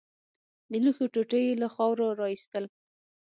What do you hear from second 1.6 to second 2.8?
له خاورو راايستل.